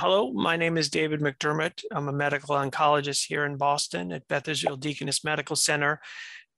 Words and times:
hello, 0.00 0.32
my 0.32 0.56
name 0.56 0.78
is 0.78 0.88
David 0.88 1.20
McDermott. 1.20 1.84
I'm 1.92 2.08
a 2.08 2.12
medical 2.12 2.56
oncologist 2.56 3.26
here 3.26 3.44
in 3.44 3.58
Boston 3.58 4.12
at 4.12 4.26
Beth 4.28 4.48
Israel 4.48 4.78
Deaconess 4.78 5.22
Medical 5.24 5.56
Center. 5.56 6.00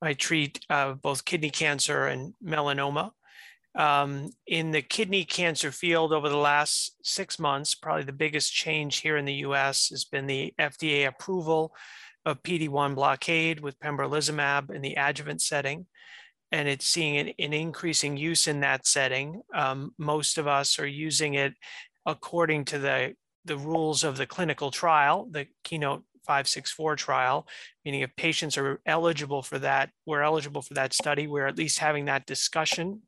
I 0.00 0.12
treat 0.12 0.64
uh, 0.70 0.92
both 0.92 1.24
kidney 1.24 1.50
cancer 1.50 2.06
and 2.06 2.34
melanoma. 2.44 3.10
Um, 3.74 4.30
in 4.46 4.70
the 4.70 4.80
kidney 4.80 5.24
cancer 5.24 5.72
field 5.72 6.12
over 6.12 6.28
the 6.28 6.36
last 6.36 6.94
six 7.02 7.40
months, 7.40 7.74
probably 7.74 8.04
the 8.04 8.12
biggest 8.12 8.52
change 8.52 8.98
here 8.98 9.16
in 9.16 9.24
the 9.24 9.42
US 9.46 9.88
has 9.88 10.04
been 10.04 10.28
the 10.28 10.54
FDA 10.60 11.08
approval 11.08 11.74
of 12.24 12.44
PD-1 12.44 12.94
blockade 12.94 13.58
with 13.58 13.80
pembrolizumab 13.80 14.70
in 14.72 14.82
the 14.82 14.94
adjuvant 14.94 15.42
setting. 15.42 15.86
And 16.52 16.68
it's 16.68 16.86
seeing 16.86 17.16
an, 17.16 17.32
an 17.40 17.52
increasing 17.52 18.16
use 18.16 18.46
in 18.46 18.60
that 18.60 18.86
setting. 18.86 19.42
Um, 19.52 19.94
most 19.98 20.38
of 20.38 20.46
us 20.46 20.78
are 20.78 20.86
using 20.86 21.34
it 21.34 21.54
according 22.06 22.66
to 22.66 22.78
the, 22.78 23.14
the 23.44 23.56
rules 23.56 24.04
of 24.04 24.16
the 24.16 24.26
clinical 24.26 24.70
trial, 24.70 25.28
the 25.30 25.46
keynote 25.64 26.04
564 26.26 26.96
trial, 26.96 27.46
meaning 27.84 28.02
if 28.02 28.14
patients 28.16 28.56
are 28.56 28.80
eligible 28.86 29.42
for 29.42 29.58
that, 29.58 29.90
we're 30.06 30.22
eligible 30.22 30.62
for 30.62 30.74
that 30.74 30.92
study, 30.92 31.26
we're 31.26 31.46
at 31.46 31.58
least 31.58 31.78
having 31.78 32.04
that 32.04 32.26
discussion 32.26 33.02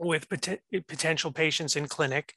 with 0.00 0.28
pot- 0.28 0.58
potential 0.88 1.30
patients 1.30 1.76
in 1.76 1.86
clinic. 1.86 2.34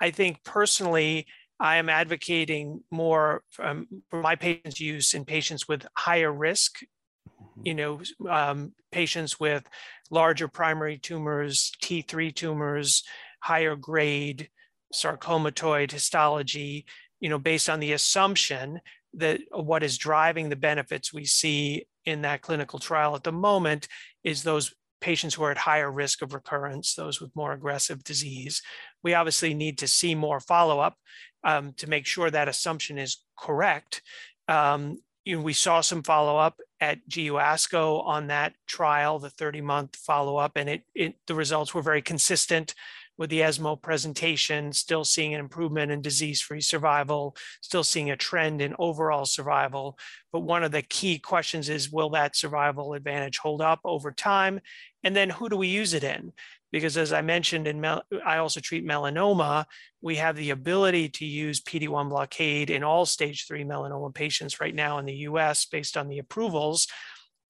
I 0.00 0.10
think 0.10 0.42
personally, 0.44 1.26
I 1.58 1.76
am 1.76 1.88
advocating 1.88 2.82
more 2.90 3.42
um, 3.58 3.86
for 4.08 4.22
my 4.22 4.34
patients' 4.34 4.80
use 4.80 5.14
in 5.14 5.24
patients 5.24 5.68
with 5.68 5.86
higher 5.96 6.32
risk, 6.32 6.80
mm-hmm. 6.80 7.60
you 7.64 7.74
know, 7.74 8.00
um, 8.28 8.72
patients 8.92 9.38
with 9.38 9.64
larger 10.10 10.48
primary 10.48 10.98
tumors, 10.98 11.72
T3 11.82 12.34
tumors, 12.34 13.04
higher 13.40 13.76
grade, 13.76 14.48
sarcomatoid 14.94 15.90
histology, 15.92 16.86
you 17.20 17.28
know, 17.28 17.38
based 17.38 17.68
on 17.68 17.80
the 17.80 17.92
assumption 17.92 18.80
that 19.14 19.40
what 19.50 19.82
is 19.82 19.98
driving 19.98 20.48
the 20.48 20.56
benefits 20.56 21.12
we 21.12 21.24
see 21.24 21.86
in 22.04 22.22
that 22.22 22.42
clinical 22.42 22.78
trial 22.78 23.14
at 23.14 23.24
the 23.24 23.32
moment 23.32 23.88
is 24.24 24.42
those 24.42 24.74
patients 25.00 25.34
who 25.34 25.42
are 25.44 25.50
at 25.50 25.58
higher 25.58 25.90
risk 25.90 26.22
of 26.22 26.34
recurrence, 26.34 26.94
those 26.94 27.20
with 27.20 27.34
more 27.34 27.52
aggressive 27.52 28.04
disease. 28.04 28.62
We 29.02 29.14
obviously 29.14 29.54
need 29.54 29.78
to 29.78 29.88
see 29.88 30.14
more 30.14 30.40
follow-up 30.40 30.96
um, 31.42 31.72
to 31.78 31.88
make 31.88 32.06
sure 32.06 32.30
that 32.30 32.48
assumption 32.48 32.98
is 32.98 33.18
correct. 33.38 34.02
Um, 34.46 34.98
you 35.24 35.36
know, 35.36 35.42
we 35.42 35.52
saw 35.52 35.80
some 35.80 36.02
follow-up 36.02 36.56
at 36.80 36.98
GU 37.08 37.34
ASCO 37.34 38.04
on 38.04 38.28
that 38.28 38.54
trial, 38.66 39.18
the 39.18 39.30
30-month 39.30 39.96
follow-up, 39.96 40.52
and 40.56 40.68
it, 40.68 40.82
it 40.94 41.14
the 41.26 41.34
results 41.34 41.74
were 41.74 41.82
very 41.82 42.02
consistent 42.02 42.74
with 43.20 43.28
the 43.28 43.42
ESMO 43.42 43.76
presentation, 43.76 44.72
still 44.72 45.04
seeing 45.04 45.34
an 45.34 45.40
improvement 45.40 45.92
in 45.92 46.00
disease-free 46.00 46.62
survival, 46.62 47.36
still 47.60 47.84
seeing 47.84 48.10
a 48.10 48.16
trend 48.16 48.62
in 48.62 48.74
overall 48.78 49.26
survival. 49.26 49.98
But 50.32 50.40
one 50.40 50.64
of 50.64 50.72
the 50.72 50.80
key 50.80 51.18
questions 51.18 51.68
is, 51.68 51.92
will 51.92 52.08
that 52.10 52.34
survival 52.34 52.94
advantage 52.94 53.36
hold 53.36 53.60
up 53.60 53.80
over 53.84 54.10
time? 54.10 54.58
And 55.04 55.14
then 55.14 55.28
who 55.28 55.50
do 55.50 55.58
we 55.58 55.68
use 55.68 55.92
it 55.92 56.02
in? 56.02 56.32
Because 56.72 56.96
as 56.96 57.12
I 57.12 57.20
mentioned, 57.20 57.66
in 57.66 57.78
mel- 57.78 58.04
I 58.24 58.38
also 58.38 58.58
treat 58.58 58.86
melanoma. 58.86 59.66
We 60.00 60.16
have 60.16 60.36
the 60.36 60.48
ability 60.48 61.10
to 61.10 61.26
use 61.26 61.60
PD-1 61.60 62.08
blockade 62.08 62.70
in 62.70 62.82
all 62.82 63.04
stage 63.04 63.46
three 63.46 63.64
melanoma 63.64 64.14
patients 64.14 64.62
right 64.62 64.74
now 64.74 64.96
in 64.96 65.04
the 65.04 65.16
US 65.28 65.66
based 65.66 65.98
on 65.98 66.08
the 66.08 66.20
approvals, 66.20 66.86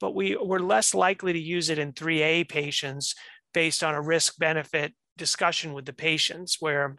but 0.01 0.17
we, 0.17 0.37
we're 0.37 0.59
less 0.59 0.95
likely 0.95 1.33
to 1.33 1.39
use 1.39 1.71
it 1.71 1.79
in 1.79 1.93
3A 1.93 2.49
patients 2.49 3.15
based 3.55 3.85
on 3.85 3.95
a 3.95 4.03
risk 4.03 4.37
benefit 4.37 4.95
discussion 5.21 5.75
with 5.75 5.85
the 5.85 5.93
patients 5.93 6.57
where 6.61 6.97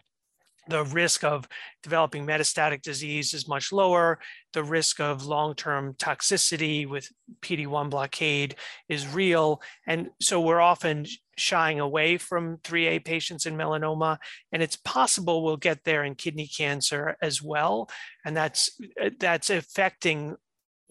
the 0.68 0.84
risk 0.84 1.24
of 1.24 1.48
developing 1.82 2.24
metastatic 2.24 2.84
disease 2.84 3.34
is 3.34 3.48
much 3.48 3.72
lower. 3.72 4.20
The 4.54 4.64
risk 4.64 5.00
of 5.00 5.26
long-term 5.26 5.96
toxicity 5.96 6.88
with 6.88 7.10
PD-1 7.42 7.90
blockade 7.90 8.56
is 8.88 9.08
real. 9.08 9.60
And 9.88 10.12
so 10.22 10.40
we're 10.40 10.62
often 10.62 11.08
shying 11.36 11.80
away 11.80 12.20
from 12.20 12.58
3A 12.58 13.04
patients 13.04 13.48
in 13.48 13.58
melanoma, 13.58 14.20
and 14.52 14.62
it's 14.62 14.76
possible 14.76 15.44
we'll 15.44 15.58
get 15.58 15.84
there 15.84 16.04
in 16.04 16.14
kidney 16.14 16.48
cancer 16.48 17.18
as 17.24 17.42
well. 17.42 17.90
And 18.24 18.38
that's, 18.38 18.80
that's 19.20 19.50
affecting 19.50 20.36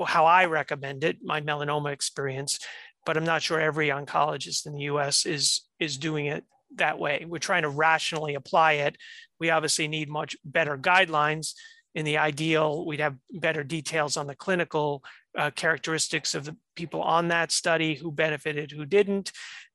how 0.04 0.26
I 0.26 0.46
recommend 0.46 1.04
it, 1.04 1.18
my 1.22 1.40
melanoma 1.40 1.92
experience, 1.92 2.58
but 3.06 3.16
I'm 3.16 3.24
not 3.24 3.42
sure 3.42 3.60
every 3.60 3.88
oncologist 3.88 4.66
in 4.66 4.72
the 4.72 4.84
US 4.94 5.26
is, 5.26 5.62
is 5.78 5.96
doing 5.96 6.26
it 6.26 6.44
that 6.76 6.98
way. 6.98 7.24
We're 7.26 7.38
trying 7.38 7.62
to 7.62 7.68
rationally 7.68 8.34
apply 8.34 8.72
it. 8.72 8.96
We 9.38 9.50
obviously 9.50 9.88
need 9.88 10.08
much 10.08 10.36
better 10.44 10.76
guidelines. 10.76 11.54
In 11.94 12.04
the 12.04 12.18
ideal, 12.18 12.86
we'd 12.86 13.00
have 13.00 13.16
better 13.32 13.64
details 13.64 14.16
on 14.16 14.26
the 14.26 14.36
clinical 14.36 15.02
uh, 15.36 15.50
characteristics 15.50 16.34
of 16.34 16.44
the 16.44 16.56
people 16.76 17.02
on 17.02 17.28
that 17.28 17.50
study, 17.50 17.94
who 17.94 18.12
benefited, 18.12 18.70
who 18.70 18.84
didn't, 18.84 19.32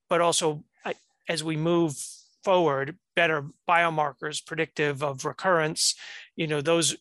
but 0.09 0.21
also 0.21 0.63
as 1.27 1.43
we 1.43 1.57
move 1.57 1.95
forward, 2.43 2.97
better 3.15 3.47
biomarkers 3.67 4.45
predictive 4.45 5.03
of 5.03 5.25
recurrence, 5.25 5.95
you 6.35 6.47
know, 6.47 6.61
those 6.61 6.95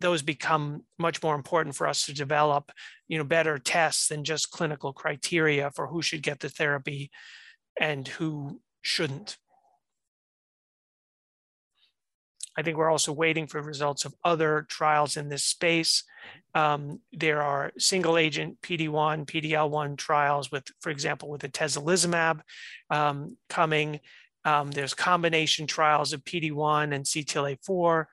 those 0.00 0.22
become 0.22 0.84
much 0.98 1.22
more 1.22 1.34
important 1.34 1.74
for 1.74 1.86
us 1.86 2.04
to 2.06 2.12
develop, 2.12 2.70
you 3.08 3.16
know, 3.16 3.24
better 3.24 3.58
tests 3.58 4.08
than 4.08 4.24
just 4.24 4.50
clinical 4.50 4.92
criteria 4.92 5.70
for 5.70 5.86
who 5.86 6.02
should 6.02 6.22
get 6.22 6.40
the 6.40 6.50
therapy 6.50 7.10
and 7.80 8.06
who 8.08 8.60
shouldn't. 8.82 9.38
I 12.56 12.62
think 12.62 12.76
we're 12.76 12.90
also 12.90 13.12
waiting 13.12 13.46
for 13.46 13.62
results 13.62 14.04
of 14.04 14.14
other 14.24 14.66
trials 14.68 15.16
in 15.16 15.28
this 15.28 15.44
space. 15.44 16.04
Um, 16.54 17.00
there 17.12 17.42
are 17.42 17.72
single 17.78 18.18
agent 18.18 18.60
PD-1, 18.60 19.24
PD-L1 19.26 19.96
trials 19.96 20.50
with, 20.50 20.64
for 20.80 20.90
example, 20.90 21.30
with 21.30 21.42
atezolizumab 21.42 22.40
um, 22.90 23.36
coming. 23.48 24.00
Um, 24.44 24.70
there's 24.72 24.94
combination 24.94 25.66
trials 25.66 26.12
of 26.12 26.24
PD-1 26.24 26.94
and 26.94 27.04
CTLA-4 27.04 28.04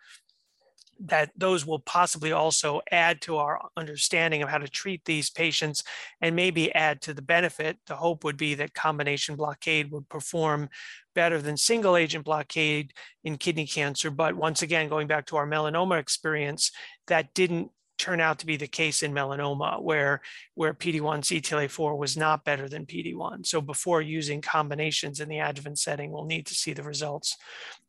that 1.00 1.32
those 1.36 1.66
will 1.66 1.80
possibly 1.80 2.32
also 2.32 2.82
add 2.92 3.22
to 3.22 3.38
our 3.38 3.70
understanding 3.76 4.42
of 4.42 4.50
how 4.50 4.58
to 4.58 4.68
treat 4.68 5.04
these 5.06 5.30
patients 5.30 5.84
and 6.22 6.36
maybe 6.36 6.74
add 6.74 7.02
to 7.02 7.14
the 7.14 7.22
benefit. 7.22 7.78
The 7.88 7.96
hope 7.96 8.24
would 8.24 8.38
be 8.38 8.56
that 8.56 8.74
combination 8.74 9.36
blockade 9.36 9.92
would 9.92 10.10
perform 10.10 10.70
better 11.14 11.42
than 11.42 11.58
single 11.58 11.96
agent 11.96 12.26
blockade 12.26 12.94
in 13.24 13.38
kidney 13.38 13.68
cancer. 13.68 14.10
But 14.10 14.36
once 14.36 14.62
again, 14.62 14.90
going 14.90 15.08
back 15.08 15.26
to 15.28 15.38
our 15.38 15.48
melanoma 15.48 16.00
experience, 16.00 16.72
that 17.08 17.34
didn't 17.34 17.72
turn 17.98 18.22
out 18.22 18.40
to 18.40 18.46
be 18.46 18.58
the 18.58 18.68
case 18.68 19.02
in 19.02 19.12
melanoma 19.12 19.82
where 19.82 20.22
where 20.54 20.74
PD-1 20.74 21.22
CTLA-4 21.22 21.98
was 21.98 22.16
not 22.16 22.46
better 22.46 22.70
than 22.70 22.86
PD-1. 22.86 23.46
So 23.46 23.60
before 23.60 24.02
using 24.02 24.42
combinations 24.42 25.20
in 25.20 25.30
the 25.30 25.40
adjuvant 25.40 25.80
setting, 25.80 26.12
we'll 26.12 26.26
need 26.26 26.46
to 26.48 26.56
see 26.56 26.74
the 26.74 26.84
results 26.84 27.36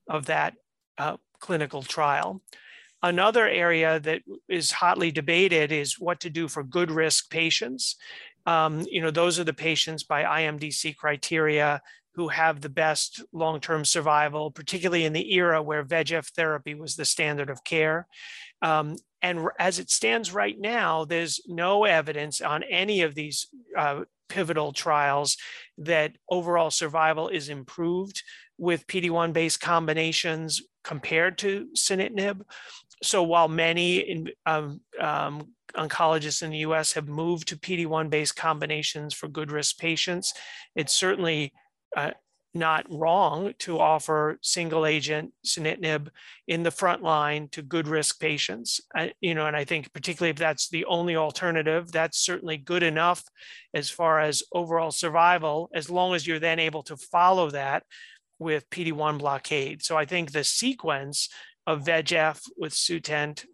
of 0.08 0.26
that 0.26 0.54
uh, 0.96 1.18
clinical 1.40 1.82
trial. 1.82 2.42
Another 3.02 3.46
area 3.46 4.00
that 4.00 4.22
is 4.48 4.72
hotly 4.72 5.10
debated 5.12 5.70
is 5.70 6.00
what 6.00 6.20
to 6.20 6.30
do 6.30 6.48
for 6.48 6.64
good 6.64 6.90
risk 6.90 7.30
patients. 7.30 7.96
Um, 8.44 8.84
you 8.90 9.00
know, 9.00 9.10
those 9.10 9.38
are 9.38 9.44
the 9.44 9.52
patients 9.52 10.02
by 10.02 10.24
IMDC 10.24 10.96
criteria 10.96 11.80
who 12.14 12.28
have 12.28 12.60
the 12.60 12.68
best 12.68 13.22
long-term 13.32 13.84
survival, 13.84 14.50
particularly 14.50 15.04
in 15.04 15.12
the 15.12 15.34
era 15.34 15.62
where 15.62 15.84
VEGF 15.84 16.30
therapy 16.30 16.74
was 16.74 16.96
the 16.96 17.04
standard 17.04 17.50
of 17.50 17.62
care. 17.62 18.08
Um, 18.62 18.96
and 19.22 19.46
as 19.60 19.78
it 19.78 19.90
stands 19.90 20.32
right 20.32 20.58
now, 20.58 21.04
there's 21.04 21.40
no 21.46 21.84
evidence 21.84 22.40
on 22.40 22.64
any 22.64 23.02
of 23.02 23.14
these 23.14 23.46
uh, 23.76 24.00
pivotal 24.28 24.72
trials 24.72 25.36
that 25.78 26.16
overall 26.28 26.70
survival 26.70 27.28
is 27.28 27.48
improved 27.48 28.22
with 28.58 28.86
PD-1 28.88 29.32
based 29.32 29.60
combinations 29.60 30.62
compared 30.82 31.38
to 31.38 31.68
sunitinib 31.76 32.40
so 33.02 33.22
while 33.22 33.48
many 33.48 33.98
in, 33.98 34.28
um, 34.46 34.80
um, 35.00 35.48
oncologists 35.76 36.42
in 36.42 36.50
the 36.50 36.58
US 36.58 36.92
have 36.92 37.08
moved 37.08 37.48
to 37.48 37.56
PD-1 37.56 38.10
based 38.10 38.36
combinations 38.36 39.14
for 39.14 39.28
good 39.28 39.50
risk 39.50 39.78
patients, 39.78 40.34
it's 40.74 40.92
certainly 40.92 41.52
uh, 41.96 42.10
not 42.54 42.86
wrong 42.90 43.52
to 43.58 43.78
offer 43.78 44.38
single 44.42 44.86
agent 44.86 45.32
sunitinib 45.46 46.08
in 46.46 46.62
the 46.62 46.70
front 46.70 47.02
line 47.02 47.48
to 47.52 47.62
good 47.62 47.86
risk 47.86 48.18
patients. 48.18 48.80
I, 48.94 49.12
you 49.20 49.34
know, 49.34 49.46
and 49.46 49.56
I 49.56 49.64
think 49.64 49.92
particularly 49.92 50.30
if 50.30 50.36
that's 50.36 50.68
the 50.68 50.84
only 50.86 51.16
alternative, 51.16 51.92
that's 51.92 52.18
certainly 52.18 52.56
good 52.56 52.82
enough 52.82 53.22
as 53.74 53.90
far 53.90 54.20
as 54.20 54.42
overall 54.52 54.90
survival, 54.90 55.70
as 55.74 55.90
long 55.90 56.14
as 56.14 56.26
you're 56.26 56.38
then 56.38 56.58
able 56.58 56.82
to 56.84 56.96
follow 56.96 57.50
that 57.50 57.84
with 58.38 58.68
PD-1 58.70 59.18
blockade. 59.18 59.82
So 59.82 59.96
I 59.96 60.04
think 60.04 60.32
the 60.32 60.44
sequence 60.44 61.28
of 61.68 61.84
VEGF 61.84 62.40
with 62.56 62.72
Sutent, 62.72 63.44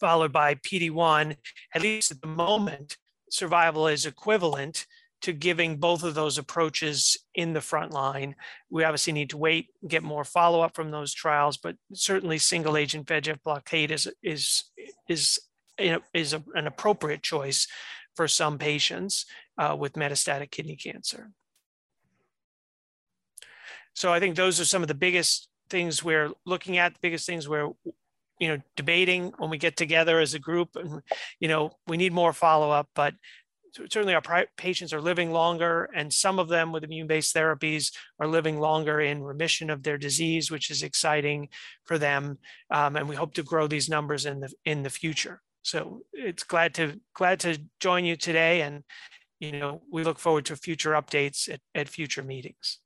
followed 0.00 0.32
by 0.32 0.54
PD-1, 0.54 1.36
at 1.74 1.82
least 1.82 2.10
at 2.10 2.22
the 2.22 2.26
moment, 2.26 2.96
survival 3.30 3.86
is 3.88 4.06
equivalent 4.06 4.86
to 5.20 5.34
giving 5.34 5.76
both 5.76 6.02
of 6.02 6.14
those 6.14 6.38
approaches 6.38 7.18
in 7.34 7.52
the 7.52 7.60
front 7.60 7.92
line. 7.92 8.36
We 8.70 8.84
obviously 8.84 9.12
need 9.12 9.30
to 9.30 9.36
wait, 9.36 9.68
get 9.86 10.02
more 10.02 10.24
follow-up 10.24 10.74
from 10.74 10.90
those 10.90 11.12
trials, 11.12 11.58
but 11.58 11.76
certainly 11.92 12.38
single 12.38 12.74
agent 12.74 13.06
VEGF 13.06 13.42
blockade 13.42 13.90
is, 13.90 14.10
is, 14.22 14.64
is, 15.06 15.38
is 15.78 16.32
a- 16.32 16.44
an 16.54 16.66
appropriate 16.66 17.22
choice 17.22 17.68
for 18.14 18.26
some 18.26 18.56
patients 18.56 19.26
uh, 19.58 19.76
with 19.78 19.92
metastatic 19.92 20.50
kidney 20.50 20.76
cancer. 20.76 21.30
So 23.92 24.10
I 24.10 24.20
think 24.20 24.36
those 24.36 24.58
are 24.58 24.64
some 24.64 24.80
of 24.80 24.88
the 24.88 24.94
biggest 24.94 25.50
things 25.68 26.02
we're 26.02 26.30
looking 26.44 26.78
at, 26.78 26.94
the 26.94 27.00
biggest 27.00 27.26
things 27.26 27.48
we're, 27.48 27.70
you 28.38 28.48
know, 28.48 28.58
debating 28.76 29.32
when 29.38 29.50
we 29.50 29.58
get 29.58 29.76
together 29.76 30.20
as 30.20 30.34
a 30.34 30.38
group. 30.38 30.76
And, 30.76 31.02
you 31.40 31.48
know, 31.48 31.72
we 31.86 31.96
need 31.96 32.12
more 32.12 32.32
follow-up, 32.32 32.88
but 32.94 33.14
certainly 33.90 34.14
our 34.14 34.46
patients 34.56 34.92
are 34.92 35.00
living 35.02 35.32
longer 35.32 35.90
and 35.94 36.10
some 36.10 36.38
of 36.38 36.48
them 36.48 36.72
with 36.72 36.82
immune-based 36.82 37.34
therapies 37.34 37.92
are 38.18 38.26
living 38.26 38.58
longer 38.58 39.00
in 39.00 39.22
remission 39.22 39.68
of 39.68 39.82
their 39.82 39.98
disease, 39.98 40.50
which 40.50 40.70
is 40.70 40.82
exciting 40.82 41.48
for 41.84 41.98
them. 41.98 42.38
Um, 42.70 42.96
and 42.96 43.08
we 43.08 43.16
hope 43.16 43.34
to 43.34 43.42
grow 43.42 43.66
these 43.66 43.88
numbers 43.88 44.24
in 44.24 44.40
the, 44.40 44.52
in 44.64 44.82
the 44.82 44.90
future. 44.90 45.42
So 45.62 46.02
it's 46.12 46.42
glad 46.42 46.74
to, 46.74 47.00
glad 47.14 47.40
to 47.40 47.58
join 47.80 48.04
you 48.04 48.16
today 48.16 48.62
and, 48.62 48.82
you 49.40 49.52
know, 49.52 49.82
we 49.92 50.04
look 50.04 50.18
forward 50.18 50.46
to 50.46 50.56
future 50.56 50.92
updates 50.92 51.52
at, 51.52 51.60
at 51.74 51.90
future 51.90 52.22
meetings. 52.22 52.78